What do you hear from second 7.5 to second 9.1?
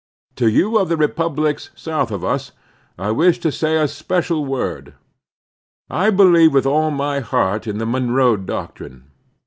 in the Monroe Doctrine.